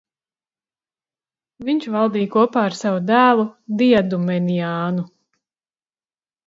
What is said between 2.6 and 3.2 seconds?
ar savu